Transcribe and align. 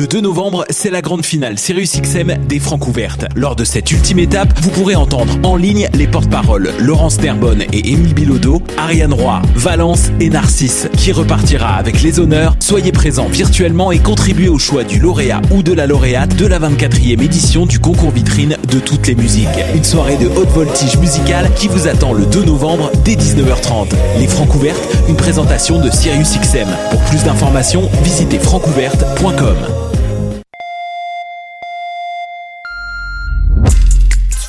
Le 0.00 0.06
2 0.06 0.22
novembre, 0.22 0.64
c'est 0.70 0.88
la 0.88 1.02
grande 1.02 1.26
finale 1.26 1.58
Sirius 1.58 2.00
XM 2.00 2.38
des 2.48 2.58
Francs 2.58 2.88
ouvertes. 2.88 3.26
Lors 3.36 3.54
de 3.54 3.64
cette 3.64 3.92
ultime 3.92 4.18
étape, 4.20 4.50
vous 4.62 4.70
pourrez 4.70 4.94
entendre 4.94 5.36
en 5.42 5.56
ligne 5.56 5.90
les 5.92 6.06
porte-paroles 6.06 6.70
Laurence 6.78 7.18
Terbonne 7.18 7.64
et 7.70 7.92
Émile 7.92 8.14
Bilodeau, 8.14 8.62
Ariane 8.78 9.12
Roy, 9.12 9.42
Valence 9.54 10.10
et 10.18 10.30
Narcisse, 10.30 10.88
qui 10.96 11.12
repartira 11.12 11.74
avec 11.74 12.00
les 12.00 12.18
honneurs. 12.18 12.56
Soyez 12.60 12.92
présents 12.92 13.28
virtuellement 13.28 13.92
et 13.92 13.98
contribuez 13.98 14.48
au 14.48 14.58
choix 14.58 14.84
du 14.84 14.98
lauréat 14.98 15.42
ou 15.50 15.62
de 15.62 15.74
la 15.74 15.86
lauréate 15.86 16.34
de 16.34 16.46
la 16.46 16.58
24e 16.58 17.22
édition 17.22 17.66
du 17.66 17.78
concours 17.78 18.12
vitrine 18.12 18.56
de 18.72 18.78
toutes 18.78 19.06
les 19.06 19.14
musiques. 19.14 19.48
Une 19.74 19.84
soirée 19.84 20.16
de 20.16 20.28
haute 20.28 20.48
voltige 20.48 20.96
musicale 20.96 21.50
qui 21.56 21.68
vous 21.68 21.88
attend 21.88 22.14
le 22.14 22.24
2 22.24 22.44
novembre 22.44 22.90
dès 23.04 23.16
19h30. 23.16 23.90
Les 24.18 24.28
Francs 24.28 24.54
ouvertes, 24.54 24.80
une 25.10 25.16
présentation 25.16 25.78
de 25.78 25.90
Sirius 25.90 26.38
XM. 26.38 26.68
Pour 26.90 27.00
plus 27.00 27.22
d'informations, 27.22 27.90
visitez 28.02 28.38
francouverte.com. 28.38 29.89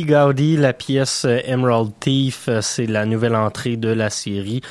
Gaudi, 0.00 0.56
la 0.56 0.72
pièce 0.72 1.26
Emerald 1.44 1.92
Thief, 2.00 2.48
c'est 2.62 2.86
la 2.86 3.04
nouvelle 3.04 3.36
entrée 3.36 3.76
de 3.76 3.90
la 3.90 4.08
série. 4.08 4.62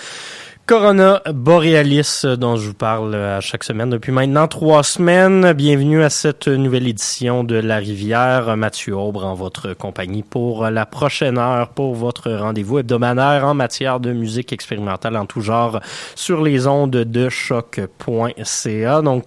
Corona 0.66 1.22
Borealis, 1.32 2.24
dont 2.38 2.56
je 2.56 2.70
vous 2.70 2.74
parle 2.74 3.14
à 3.14 3.42
chaque 3.42 3.64
semaine 3.64 3.90
depuis 3.90 4.12
maintenant 4.12 4.48
trois 4.48 4.84
semaines. 4.84 5.54
Bienvenue 5.54 6.02
à 6.02 6.10
cette 6.10 6.48
nouvelle 6.48 6.88
édition 6.88 7.44
de 7.44 7.56
La 7.56 7.78
Rivière. 7.78 8.56
Mathieu 8.56 8.96
Aubre 8.96 9.26
en 9.26 9.34
votre 9.34 9.74
compagnie 9.74 10.24
pour 10.24 10.70
la 10.70 10.86
prochaine 10.86 11.38
heure, 11.38 11.70
pour 11.70 11.94
votre 11.94 12.32
rendez-vous 12.32 12.80
hebdomadaire 12.80 13.46
en 13.46 13.54
matière 13.54 14.00
de 14.00 14.14
musique 14.14 14.54
expérimentale 14.54 15.18
en 15.18 15.26
tout 15.26 15.42
genre 15.42 15.82
sur 16.16 16.42
les 16.42 16.68
ondes 16.68 16.92
de 16.92 17.30
choc.ca. 17.30 19.02
Donc, 19.02 19.26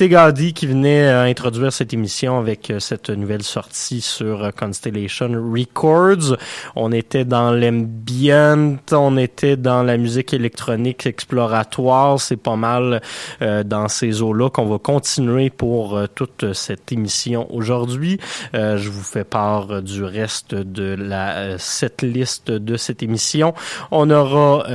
Tegadi 0.00 0.54
qui 0.54 0.66
venait 0.66 1.08
euh, 1.08 1.24
introduire 1.24 1.74
cette 1.74 1.92
émission 1.92 2.38
avec 2.38 2.70
euh, 2.70 2.80
cette 2.80 3.10
nouvelle 3.10 3.42
sortie 3.42 4.00
sur 4.00 4.44
euh, 4.44 4.50
Constellation 4.50 5.30
Records. 5.54 6.38
On 6.74 6.90
était 6.90 7.26
dans 7.26 7.52
l'ambient, 7.52 8.78
on 8.92 9.18
était 9.18 9.58
dans 9.58 9.82
la 9.82 9.98
musique 9.98 10.32
électronique 10.32 11.04
exploratoire. 11.04 12.18
C'est 12.18 12.38
pas 12.38 12.56
mal 12.56 13.02
dans 13.40 13.88
ces 13.88 14.22
eaux-là 14.22 14.48
qu'on 14.48 14.64
va 14.64 14.78
continuer 14.78 15.50
pour 15.50 16.00
toute 16.14 16.54
cette 16.54 16.92
émission 16.92 17.46
aujourd'hui. 17.52 18.18
je 18.54 18.88
vous 18.88 19.02
fais 19.02 19.24
part 19.24 19.82
du 19.82 20.02
reste 20.02 20.54
de 20.54 20.94
la 20.94 21.58
cette 21.58 22.02
liste 22.02 22.50
de 22.50 22.76
cette 22.76 23.02
émission. 23.02 23.54
On 23.90 24.10
aura 24.10 24.66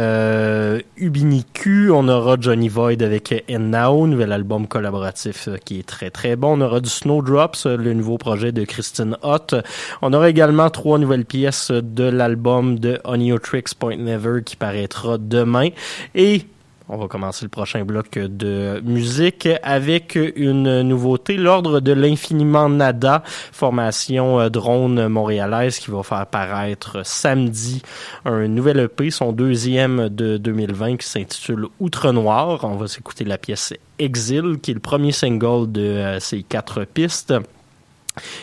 Ubiniku, 0.97 1.89
on 1.91 2.07
aura 2.07 2.37
Johnny 2.39 2.69
Void 2.69 3.01
avec 3.01 3.45
Now, 3.49 4.05
nouvel 4.07 4.31
album 4.31 4.67
collaboratif 4.67 5.14
euh, 5.47 5.57
qui 5.63 5.79
est 5.79 5.87
très 5.87 6.09
très 6.09 6.35
bon. 6.35 6.57
On 6.57 6.61
aura 6.61 6.79
du 6.79 6.89
Snowdrops, 6.89 7.65
euh, 7.65 7.77
le 7.77 7.93
nouveau 7.93 8.17
projet 8.17 8.51
de 8.51 8.63
Kristen 8.63 9.17
Hott. 9.21 9.55
On 10.01 10.13
aura 10.13 10.29
également 10.29 10.69
trois 10.69 10.97
nouvelles 10.97 11.25
pièces 11.25 11.71
de 11.71 12.03
l'album 12.03 12.79
de 12.79 12.99
Tricks 13.37 13.73
Point 13.75 13.97
Never 13.97 14.43
qui 14.43 14.55
paraîtra 14.55 15.17
demain. 15.17 15.69
Et 16.13 16.41
on 16.87 16.97
va 16.97 17.07
commencer 17.07 17.45
le 17.45 17.49
prochain 17.49 17.83
bloc 17.83 18.17
de 18.17 18.81
musique 18.83 19.47
avec 19.63 20.17
une 20.35 20.81
nouveauté, 20.81 21.35
l'ordre 21.35 21.79
de 21.79 21.91
l'infiniment 21.91 22.69
nada, 22.69 23.23
formation 23.25 24.39
euh, 24.39 24.49
drone 24.49 25.07
montréalaise 25.07 25.79
qui 25.79 25.91
va 25.91 26.03
faire 26.03 26.27
paraître 26.27 27.05
samedi 27.05 27.81
un 28.25 28.47
nouvel 28.47 28.79
EP, 28.79 29.09
son 29.09 29.31
deuxième 29.31 30.09
de 30.09 30.37
2020 30.37 30.97
qui 30.97 31.07
s'intitule 31.07 31.67
Outre 31.79 32.11
Noir. 32.11 32.59
On 32.63 32.75
va 32.75 32.87
s'écouter 32.87 33.25
la 33.25 33.37
pièce 33.37 33.73
Exil 33.97 34.59
qui 34.61 34.71
est 34.71 34.75
le 34.75 34.79
premier 34.79 35.11
single 35.11 35.71
de 35.71 35.81
euh, 35.81 36.19
ces 36.19 36.43
quatre 36.43 36.83
pistes. 36.83 37.33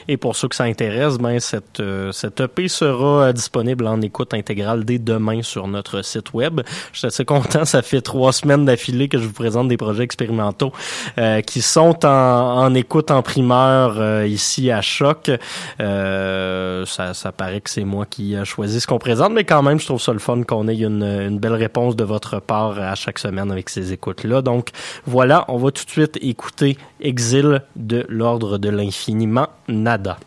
Et 0.09 0.17
pour 0.17 0.37
ceux 0.37 0.49
que 0.49 0.57
ça 0.57 0.65
intéresse, 0.65 1.19
ben 1.19 1.39
cette, 1.41 1.81
euh, 1.81 2.13
cette 2.13 2.41
EP 2.41 2.69
sera 2.69 3.25
euh, 3.25 3.33
disponible 3.33 3.87
en 3.87 4.01
écoute 4.01 4.35
intégrale 4.35 4.85
dès 4.85 4.99
demain 4.99 5.43
sur 5.43 5.69
notre 5.69 6.03
site 6.03 6.33
web. 6.35 6.61
Je 6.93 6.99
suis 6.99 7.07
assez 7.07 7.25
content, 7.25 7.65
ça 7.65 7.83
fait 7.83 8.01
trois 8.01 8.33
semaines 8.33 8.65
d'affilée 8.65 9.09
que 9.09 9.19
je 9.19 9.27
vous 9.27 9.33
présente 9.33 9.69
des 9.69 9.77
projets 9.77 10.05
expérimentaux 10.05 10.73
euh, 11.19 11.41
qui 11.41 11.63
sont 11.63 12.05
en, 12.05 12.09
en, 12.09 12.75
écoute 12.75 13.11
en 13.11 13.23
primeur 13.23 14.25
ici 14.25 14.71
à 14.71 14.81
Choc. 14.81 15.31
ça, 15.79 17.15
ça 17.15 17.33
paraît 17.33 17.61
que 17.61 17.71
c'est 17.71 17.85
moi 17.85 18.07
qui 18.07 18.35
ai 18.35 18.45
choisi 18.45 18.81
ce 18.81 18.87
qu'on 18.87 18.99
présente, 18.99 19.33
mais 19.33 19.45
quand 19.45 19.63
même, 19.63 19.79
je 19.79 19.87
trouve 19.87 20.01
ça 20.01 20.13
le 20.13 20.19
fun 20.19 20.43
qu'on 20.43 20.69
ait 20.69 20.77
une, 20.77 21.03
une 21.03 21.39
belle 21.39 21.55
réponse 21.55 21.97
de 21.97 22.05
votre 22.05 22.41
part 22.41 22.79
à 22.79 22.95
chaque 22.95 23.19
semaine 23.19 23.51
avec 23.51 23.69
ces 23.69 23.93
écoutes-là. 23.93 24.43
Donc 24.43 24.71
voilà, 25.07 25.45
on 25.49 25.57
va 25.57 25.71
tout 25.71 25.85
de 25.85 25.91
suite 25.91 26.19
écouter 26.21 26.77
Exil 27.01 27.63
de 27.75 28.07
l'ordre 28.09 28.59
de 28.59 28.69
l'infiniment 28.69 29.49
nada. 29.73 30.19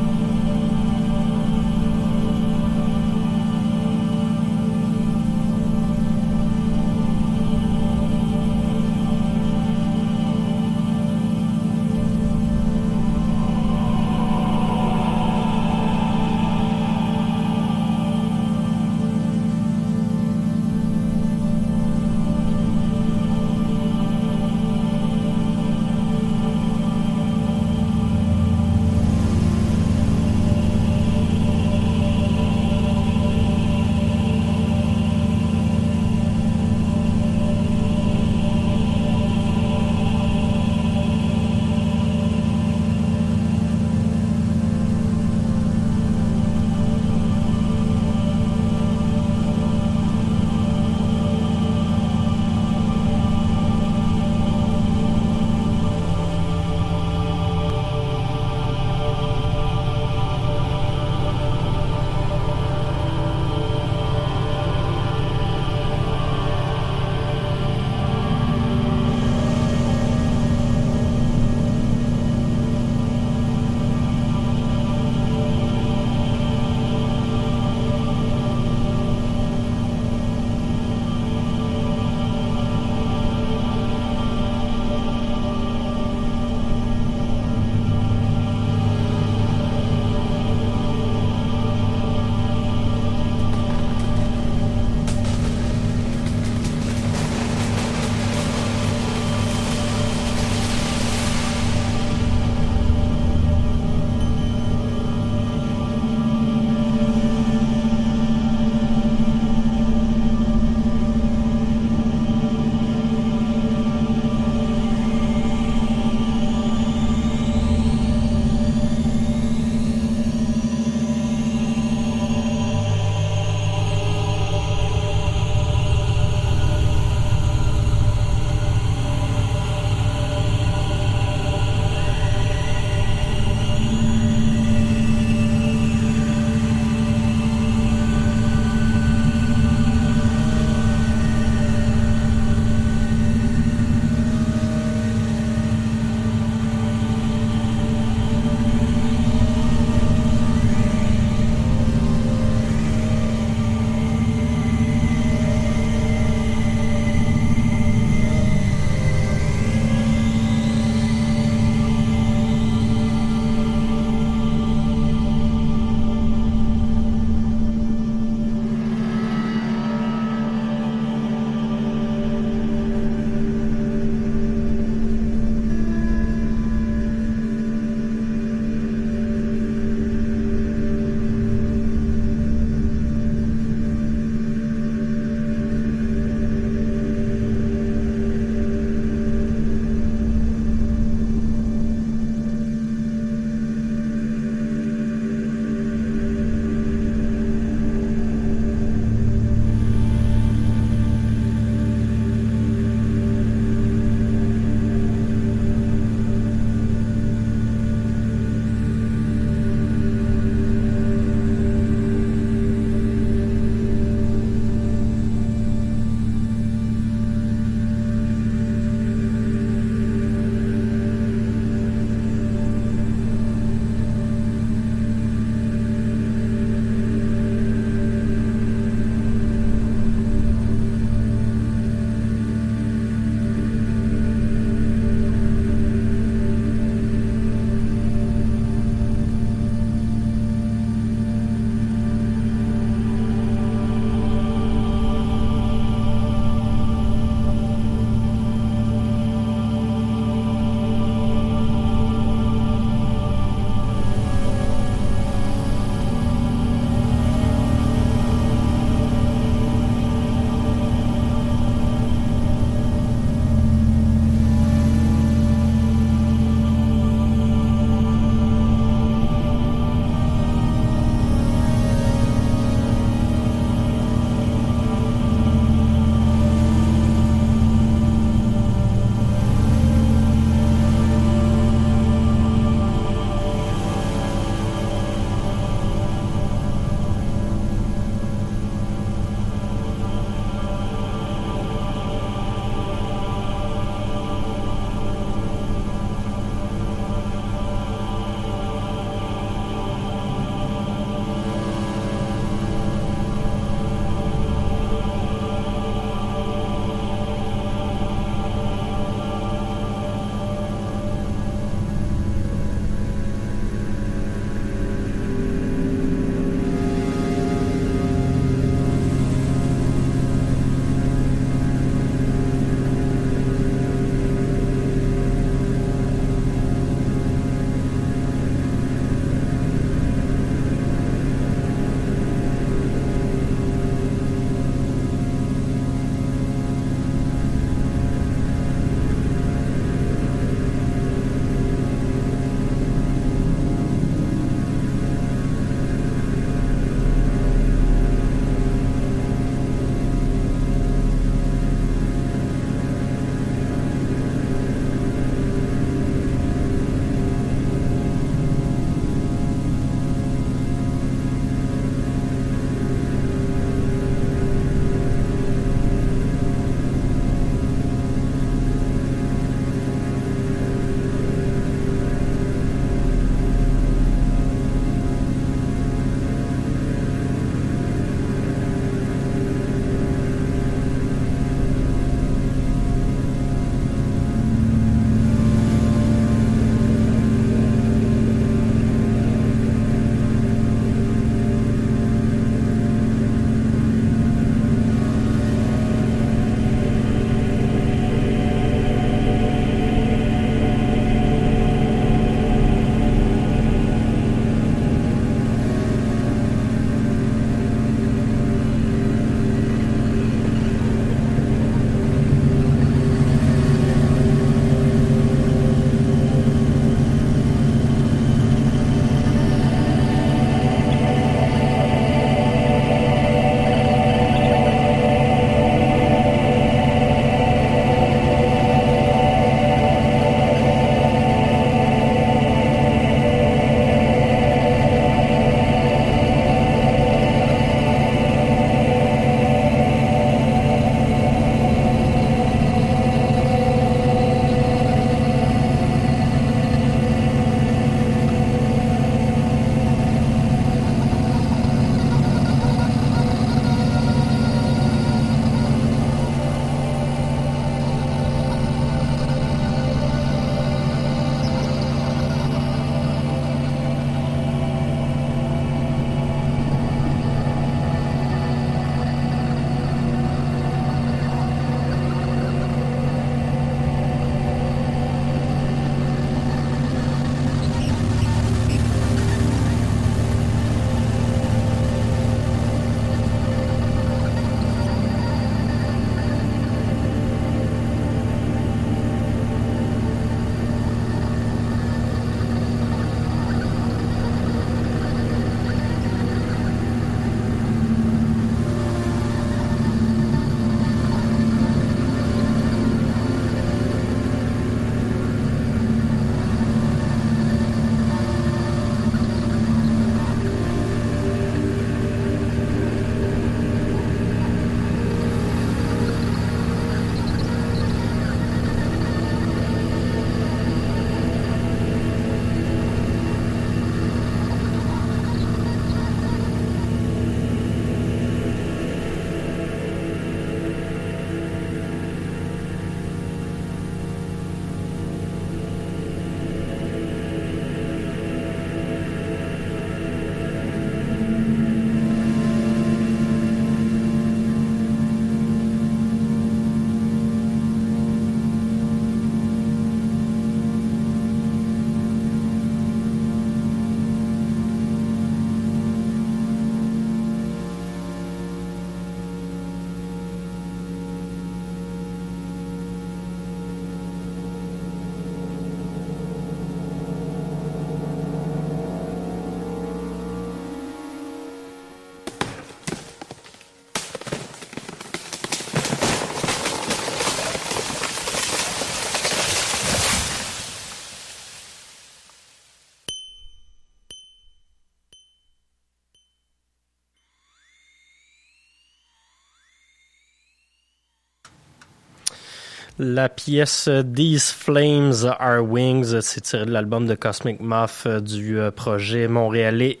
La 593.00 593.28
pièce 593.28 593.88
These 594.12 594.50
Flames 594.50 595.24
Are 595.38 595.62
Wings, 595.62 596.20
c'est 596.20 596.40
tiré 596.40 596.66
de 596.66 596.72
l'album 596.72 597.06
de 597.06 597.14
Cosmic 597.14 597.60
Moth 597.60 598.02
euh, 598.06 598.18
du 598.18 598.58
euh, 598.58 598.72
projet 598.72 599.28
montréalais 599.28 600.00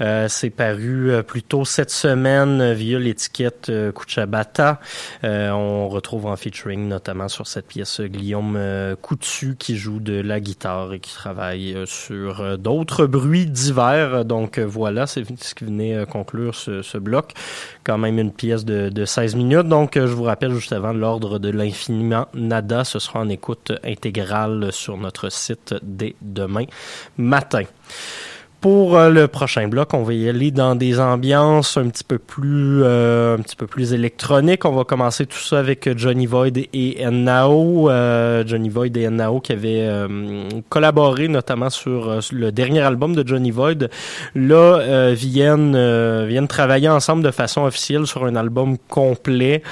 Euh, 0.00 0.26
c'est 0.28 0.50
paru 0.50 1.10
euh, 1.10 1.22
plus 1.22 1.42
tôt 1.42 1.64
cette 1.64 1.90
semaine 1.90 2.72
via 2.72 2.98
l'étiquette 2.98 3.68
euh, 3.68 3.92
Kuchabata. 3.92 4.80
on 5.22 5.88
retrouve 5.88 6.26
en 6.26 6.36
featuring 6.36 6.88
notamment 6.88 7.28
sur 7.28 7.46
cette 7.46 7.66
pièce 7.66 8.00
Guillaume 8.00 8.58
Coutu 9.00 9.56
qui 9.58 9.76
joue 9.76 10.00
de 10.00 10.20
la 10.20 10.40
guitare 10.40 10.92
et 10.94 11.00
qui 11.00 11.12
travaille 11.12 11.76
sur 11.86 12.58
d'autres 12.58 13.06
bruits 13.06 13.46
divers. 13.46 14.24
Donc 14.24 14.58
voilà, 14.58 15.06
c'est 15.06 15.24
ce 15.40 15.54
qui 15.54 15.64
venait 15.64 16.04
conclure 16.06 16.54
ce, 16.54 16.98
bloc. 16.98 17.32
Quand 17.82 17.98
même 17.98 18.18
une 18.18 18.32
pièce 18.32 18.64
de, 18.64 18.88
de 18.88 19.04
16 19.04 19.36
minutes. 19.36 19.68
Donc 19.68 19.94
je 19.94 20.00
vous 20.00 20.24
rappelle 20.24 20.54
juste 20.54 20.72
avant 20.72 20.92
l'ordre 20.92 21.38
de 21.38 21.50
l'infiniment 21.50 22.26
nada. 22.34 22.84
Ce 22.84 22.98
sera 22.98 23.20
en 23.20 23.28
écoute 23.28 23.72
intégrale 23.84 24.72
sur 24.72 24.96
notre 24.96 25.30
site 25.30 25.74
dès 25.82 26.14
demain 26.22 26.64
matin. 27.16 27.64
Pour 28.64 28.96
euh, 28.96 29.10
le 29.10 29.28
prochain 29.28 29.68
bloc, 29.68 29.92
on 29.92 30.04
va 30.04 30.14
y 30.14 30.26
aller 30.26 30.50
dans 30.50 30.74
des 30.74 30.98
ambiances 30.98 31.76
un 31.76 31.90
petit 31.90 32.02
peu 32.02 32.16
plus 32.16 32.82
euh, 32.82 33.36
un 33.36 33.42
petit 33.42 33.56
peu 33.56 33.66
plus 33.66 33.92
électroniques. 33.92 34.64
On 34.64 34.72
va 34.72 34.84
commencer 34.84 35.26
tout 35.26 35.36
ça 35.36 35.58
avec 35.58 35.98
Johnny 35.98 36.24
Void 36.24 36.56
et 36.72 37.04
Nao. 37.10 37.90
Euh, 37.90 38.42
Johnny 38.46 38.70
Void 38.70 38.96
et 38.96 39.10
Nao 39.10 39.40
qui 39.40 39.52
avaient 39.52 39.86
collaboré 40.70 41.28
notamment 41.28 41.68
sur 41.68 42.20
le 42.32 42.52
dernier 42.52 42.80
album 42.80 43.14
de 43.14 43.28
Johnny 43.28 43.50
Void. 43.50 43.90
Là, 44.34 45.12
viennent 45.12 46.24
viennent 46.24 46.48
travailler 46.48 46.88
ensemble 46.88 47.22
de 47.22 47.30
façon 47.32 47.64
officielle 47.64 48.06
sur 48.06 48.24
un 48.24 48.34
album 48.34 48.78
complet. 48.88 49.62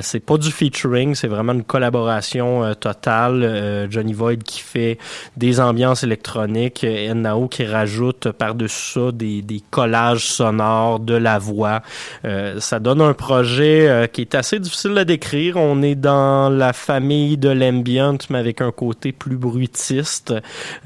c'est 0.00 0.24
pas 0.24 0.38
du 0.38 0.50
featuring, 0.50 1.14
c'est 1.14 1.28
vraiment 1.28 1.52
une 1.52 1.64
collaboration 1.64 2.74
totale. 2.80 3.88
Johnny 3.90 4.14
Void 4.14 4.38
qui 4.42 4.60
fait 4.60 4.96
des 5.36 5.60
ambiances 5.60 6.02
électroniques, 6.02 6.86
Nao 7.14 7.48
qui 7.48 7.66
rajoute 7.66 8.28
par-dessus 8.38 8.78
ça 8.78 9.12
des, 9.12 9.42
des, 9.42 9.62
collages 9.70 10.26
sonores, 10.26 11.00
de 11.00 11.14
la 11.14 11.38
voix. 11.38 11.82
Euh, 12.24 12.60
ça 12.60 12.78
donne 12.78 13.00
un 13.00 13.12
projet 13.12 13.88
euh, 13.88 14.06
qui 14.06 14.22
est 14.22 14.34
assez 14.34 14.58
difficile 14.58 14.96
à 14.98 15.04
décrire. 15.04 15.56
On 15.56 15.82
est 15.82 15.94
dans 15.94 16.48
la 16.48 16.72
famille 16.72 17.36
de 17.36 17.50
l'ambient, 17.50 18.18
mais 18.30 18.38
avec 18.38 18.60
un 18.60 18.70
côté 18.70 19.12
plus 19.12 19.36
bruitiste. 19.36 20.34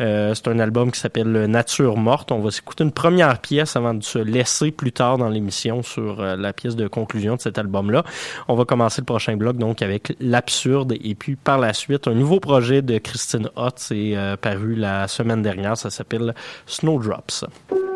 Euh, 0.01 0.35
c'est 0.35 0.49
un 0.49 0.59
album 0.59 0.91
qui 0.91 1.01
s'appelle 1.01 1.31
Nature 1.47 1.97
morte. 1.97 2.33
On 2.33 2.41
va 2.41 2.51
s'écouter 2.51 2.85
une 2.85 2.93
première 2.93 3.39
pièce 3.39 3.77
avant 3.77 3.95
de 3.95 4.03
se 4.03 4.19
laisser 4.19 4.71
plus 4.71 4.93
tard 4.93 5.19
dans 5.19 5.29
l'émission 5.29 5.83
sur 5.83 6.23
la 6.23 6.53
pièce 6.53 6.77
de 6.77 6.89
conclusion 6.89 7.37
de 7.37 7.41
cet 7.41 7.59
album-là. 7.59 8.05
On 8.49 8.55
va 8.55 8.65
commencer 8.65 9.01
le 9.01 9.07
prochain 9.07 9.37
bloc 9.37 9.57
donc 9.57 9.83
avec 9.83 10.15
l'absurde 10.21 10.95
et 11.03 11.15
puis 11.15 11.37
par 11.37 11.59
la 11.59 11.73
suite 11.73 12.09
un 12.09 12.15
nouveau 12.15 12.41
projet 12.41 12.83
de 12.83 12.99
Christine 12.99 13.49
Hott. 13.57 13.75
C'est 13.77 14.17
paru 14.41 14.75
la 14.75 15.09
semaine 15.09 15.43
dernière. 15.43 15.77
Ça 15.77 15.91
s'appelle 15.91 16.35
Snowdrops. 16.67 17.42
Praça. 17.43 17.92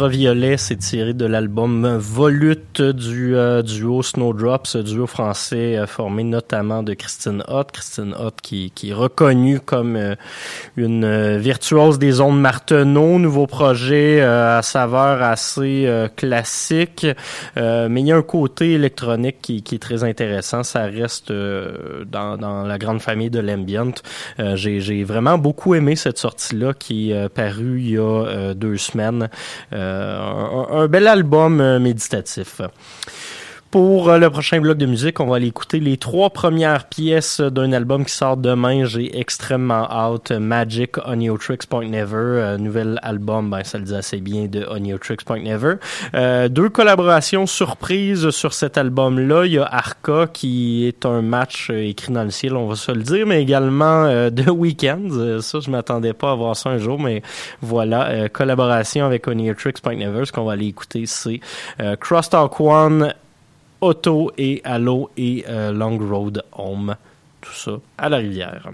Ultraviolet, 0.00 0.56
c'est 0.56 0.76
tiré 0.76 1.12
de 1.12 1.26
l'album 1.26 1.98
Volute 1.98 2.80
du 2.80 3.36
euh, 3.36 3.60
duo 3.60 4.02
Snowdrops, 4.02 4.78
duo 4.78 5.06
français 5.06 5.76
euh, 5.76 5.86
formé 5.86 6.24
notamment 6.24 6.82
de 6.82 6.94
Christine 6.94 7.44
Hott. 7.48 7.70
Christine 7.70 8.14
Hott 8.18 8.40
qui, 8.42 8.70
qui 8.74 8.92
est 8.92 8.94
reconnue 8.94 9.60
comme 9.60 9.96
euh, 9.96 10.14
une 10.78 11.36
virtuose 11.36 11.98
des 11.98 12.22
ondes 12.22 12.40
Marteneau. 12.40 13.18
Nouveau 13.18 13.46
projet 13.46 14.22
à 14.22 14.62
saveur 14.62 15.22
assez 15.22 15.86
classique, 16.16 17.06
mais 17.56 18.00
il 18.00 18.06
y 18.06 18.12
a 18.12 18.16
un 18.16 18.22
côté 18.22 18.72
électronique 18.72 19.42
qui, 19.42 19.62
qui 19.62 19.74
est 19.74 19.78
très 19.78 20.02
intéressant. 20.02 20.62
Ça 20.62 20.84
reste 20.84 21.30
dans, 21.30 22.38
dans, 22.38 22.64
la 22.64 22.78
grande 22.78 23.02
famille 23.02 23.28
de 23.28 23.40
l'ambient. 23.40 23.92
J'ai 24.54 25.04
vraiment 25.04 25.36
beaucoup 25.36 25.74
aimé 25.74 25.96
cette 25.96 26.16
sortie-là 26.16 26.72
qui 26.72 27.12
est 27.12 27.28
parue 27.28 27.80
il 27.80 27.90
y 27.90 27.98
a 27.98 28.54
deux 28.54 28.78
semaines. 28.78 29.28
Euh, 29.72 29.89
un, 29.90 30.86
bel 30.88 31.06
album 31.06 31.60
euh, 31.60 31.78
méditatif. 31.78 32.60
Pour 33.70 34.08
euh, 34.08 34.18
le 34.18 34.28
prochain 34.30 34.60
bloc 34.60 34.78
de 34.78 34.86
musique, 34.86 35.20
on 35.20 35.26
va 35.26 35.36
aller 35.36 35.46
écouter 35.46 35.78
les 35.78 35.96
trois 35.96 36.30
premières 36.30 36.86
pièces 36.86 37.40
d'un 37.40 37.72
album 37.72 38.04
qui 38.04 38.12
sort 38.12 38.36
demain. 38.36 38.84
J'ai 38.84 39.16
extrêmement 39.16 39.88
hâte. 39.88 40.32
Magic, 40.32 40.96
Tricks 41.38 41.66
Point 41.66 41.86
Never. 41.86 42.56
nouvel 42.58 42.98
album, 43.04 43.48
ben, 43.48 43.62
ça 43.62 43.78
le 43.78 43.84
dit 43.84 43.94
assez 43.94 44.16
bien, 44.20 44.46
de 44.46 44.66
Tricks 44.96 45.24
Point 45.24 45.42
Never. 45.42 45.76
deux 46.48 46.68
collaborations 46.68 47.46
surprises 47.46 48.30
sur 48.30 48.54
cet 48.54 48.76
album-là. 48.76 49.46
Il 49.46 49.52
y 49.52 49.58
a 49.58 49.66
Arca, 49.66 50.26
qui 50.26 50.88
est 50.88 51.06
un 51.06 51.22
match 51.22 51.70
écrit 51.70 52.12
dans 52.12 52.24
le 52.24 52.30
ciel, 52.30 52.56
on 52.56 52.66
va 52.66 52.74
se 52.74 52.90
le 52.90 53.02
dire, 53.02 53.24
mais 53.24 53.40
également 53.40 54.08
The 54.30 54.48
Weeknd. 54.50 55.38
ça, 55.40 55.60
je 55.60 55.70
m'attendais 55.70 56.12
pas 56.12 56.32
à 56.32 56.34
voir 56.34 56.56
ça 56.56 56.70
un 56.70 56.78
jour, 56.78 56.98
mais 56.98 57.22
voilà. 57.62 58.28
collaboration 58.30 59.06
avec 59.06 59.26
Tricks 59.58 59.80
Point 59.80 59.96
Never. 59.96 60.24
Ce 60.24 60.32
qu'on 60.32 60.44
va 60.44 60.54
aller 60.54 60.66
écouter, 60.66 61.04
c'est 61.06 61.38
Crosstalk 62.00 62.58
One, 62.60 63.14
Auto 63.80 64.30
et 64.36 64.60
Allo 64.64 65.10
et 65.16 65.44
euh, 65.48 65.72
Long 65.72 65.98
Road 65.98 66.44
Home. 66.52 66.94
Tout 67.40 67.52
ça 67.52 67.72
à 67.96 68.08
la 68.08 68.18
rivière. 68.18 68.70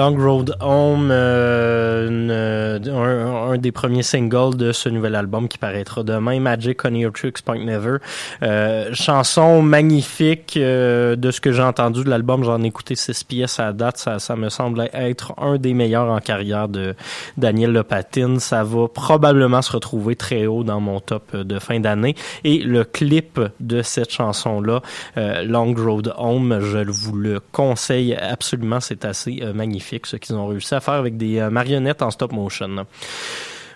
Long 0.00 0.16
Road 0.16 0.50
Home, 0.62 1.10
uh, 1.10 1.14
un, 3.50 3.58
des 3.58 3.72
premiers 3.72 4.02
singles 4.02 4.56
de 4.56 4.72
ce 4.72 4.88
nouvel 4.88 5.14
album 5.14 5.48
qui 5.48 5.58
paraîtra 5.58 6.02
demain, 6.02 6.40
Magic 6.40 6.84
on 6.84 6.94
Your 6.94 7.12
Tricks 7.12 7.42
Point 7.42 7.64
Never. 7.64 7.98
chanson 8.92 9.62
magnifique 9.62 10.56
de 10.56 11.30
ce 11.30 11.40
que 11.40 11.52
j'ai 11.52 11.62
entendu 11.62 12.04
de 12.04 12.10
l'album, 12.10 12.44
j'en 12.44 12.62
ai 12.62 12.66
écouté 12.66 12.94
six 12.94 13.24
pièces 13.24 13.60
à 13.60 13.72
date, 13.72 13.98
ça, 13.98 14.18
ça 14.18 14.36
me 14.36 14.48
semble 14.48 14.88
être 14.92 15.34
un 15.38 15.58
des 15.58 15.74
meilleurs 15.74 16.10
en 16.10 16.20
carrière 16.20 16.68
de 16.68 16.94
Daniel 17.36 17.72
Lopatine. 17.72 18.40
Ça 18.40 18.64
va 18.64 18.88
probablement 18.88 19.62
se 19.62 19.72
retrouver 19.72 20.16
très 20.16 20.46
haut 20.46 20.64
dans 20.64 20.80
mon 20.80 21.00
top 21.00 21.36
de 21.36 21.58
fin 21.58 21.80
d'année. 21.80 22.14
Et 22.44 22.58
le 22.58 22.84
clip 22.84 23.40
de 23.60 23.82
cette 23.82 24.12
chanson-là, 24.12 24.80
euh, 25.16 25.42
Long 25.44 25.74
Road 25.74 26.12
Home, 26.16 26.60
je 26.60 26.78
vous 26.90 27.16
le 27.16 27.40
conseille 27.52 28.14
absolument. 28.14 28.80
C'est 28.80 29.04
assez 29.04 29.40
euh, 29.42 29.52
magnifique 29.52 30.06
ce 30.06 30.16
qu'ils 30.16 30.36
ont 30.36 30.46
réussi 30.46 30.74
à 30.74 30.80
faire 30.80 30.94
avec 30.94 31.16
des 31.16 31.38
euh, 31.38 31.50
marionnettes 31.50 32.02
en 32.02 32.10
stop 32.10 32.32
motion. 32.32 32.86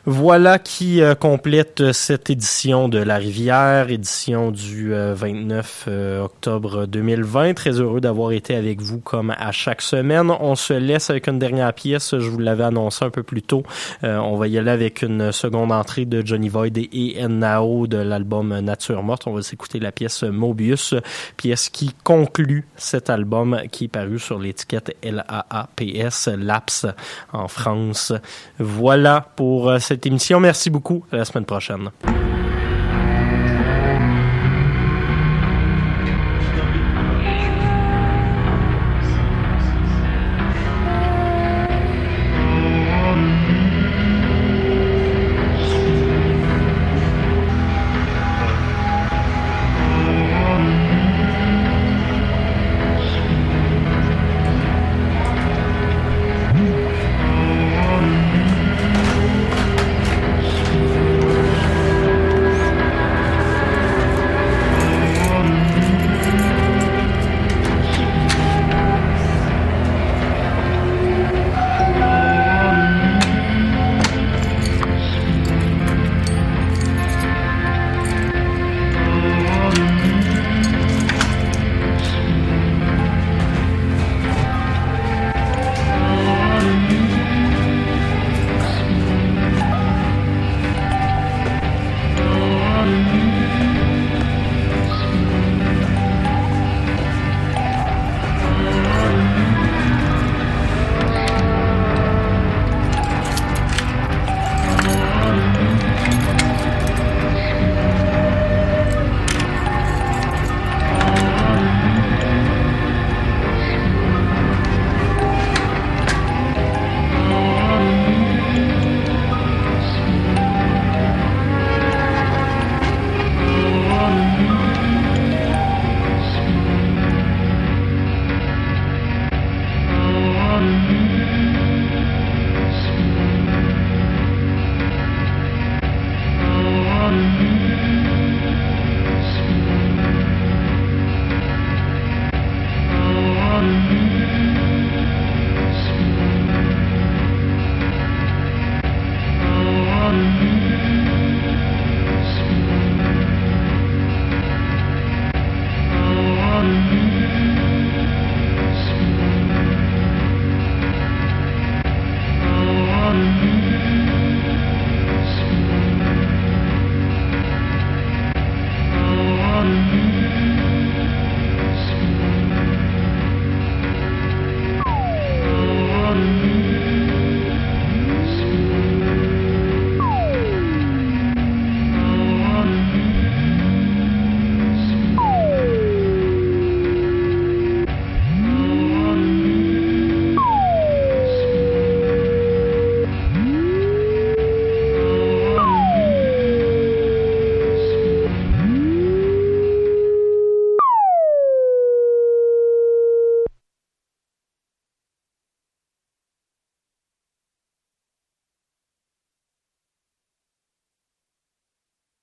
Voilà 0.06 0.58
qui 0.58 1.00
euh, 1.00 1.14
complète 1.14 1.80
euh, 1.80 1.94
cette 1.94 2.28
édition 2.28 2.90
de 2.90 2.98
La 2.98 3.16
Rivière, 3.16 3.88
édition 3.88 4.50
du 4.50 4.92
29 4.92 5.84
euh, 5.88 6.20
octobre 6.20 6.84
2020. 6.84 7.54
Très 7.54 7.80
heureux 7.80 8.02
d'avoir 8.02 8.32
été 8.32 8.54
avec 8.54 8.82
vous 8.82 9.00
comme 9.00 9.30
à 9.30 9.50
chaque 9.50 9.80
semaine. 9.80 10.30
On 10.40 10.56
se 10.56 10.74
laisse 10.74 11.08
avec 11.08 11.26
une 11.26 11.38
dernière 11.38 11.72
pièce. 11.72 12.18
Je 12.18 12.28
vous 12.28 12.38
l'avais 12.38 12.64
annoncé 12.64 13.02
un 13.02 13.08
peu 13.08 13.22
plus 13.22 13.40
tôt. 13.40 13.62
on 14.02 14.36
va 14.36 14.46
y 14.46 14.58
aller 14.58 14.70
avec 14.70 15.00
une 15.00 15.32
seconde 15.32 15.72
entrée 15.72 16.04
de 16.04 16.24
Johnny 16.24 16.50
Void 16.50 16.76
et 16.76 17.26
Nao 17.26 17.86
de 17.86 17.96
l'album 17.96 18.58
Nature 18.60 19.02
Morte. 19.02 19.26
On 19.26 19.32
va 19.32 19.40
s'écouter 19.40 19.80
la 19.80 19.90
pièce 19.90 20.22
Mobius, 20.22 20.94
pièce 21.38 21.70
qui 21.70 21.94
conclut 22.04 22.66
cet 22.76 23.08
album 23.08 23.58
qui 23.72 23.84
est 23.84 23.88
paru 23.88 24.18
sur 24.18 24.38
l'étiquette 24.38 24.94
LAAPS, 25.02 26.28
LAPS 26.36 26.86
en 27.32 27.48
France. 27.48 28.12
Voilà 28.58 29.26
pour 29.36 29.72
cette 29.94 30.06
émission. 30.06 30.40
Merci 30.40 30.70
beaucoup. 30.70 31.04
À 31.12 31.16
la 31.16 31.24
semaine 31.24 31.44
prochaine. 31.44 31.90